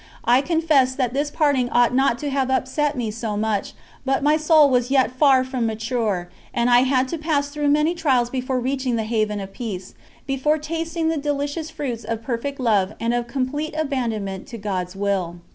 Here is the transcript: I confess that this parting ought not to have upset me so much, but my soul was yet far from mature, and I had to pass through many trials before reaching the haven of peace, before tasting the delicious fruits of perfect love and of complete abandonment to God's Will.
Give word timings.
I 0.25 0.41
confess 0.41 0.95
that 0.95 1.13
this 1.13 1.29
parting 1.29 1.69
ought 1.69 1.93
not 1.93 2.17
to 2.25 2.31
have 2.31 2.49
upset 2.49 2.97
me 2.97 3.11
so 3.11 3.37
much, 3.37 3.73
but 4.03 4.23
my 4.23 4.35
soul 4.35 4.67
was 4.67 4.89
yet 4.89 5.11
far 5.11 5.43
from 5.43 5.67
mature, 5.67 6.27
and 6.55 6.71
I 6.71 6.79
had 6.79 7.07
to 7.09 7.19
pass 7.19 7.49
through 7.49 7.67
many 7.67 7.93
trials 7.93 8.31
before 8.31 8.59
reaching 8.59 8.95
the 8.95 9.03
haven 9.03 9.39
of 9.39 9.53
peace, 9.53 9.93
before 10.25 10.57
tasting 10.57 11.09
the 11.09 11.17
delicious 11.17 11.69
fruits 11.69 12.03
of 12.03 12.23
perfect 12.23 12.59
love 12.59 12.95
and 12.99 13.13
of 13.13 13.27
complete 13.27 13.75
abandonment 13.77 14.47
to 14.47 14.57
God's 14.57 14.95
Will. 14.95 15.35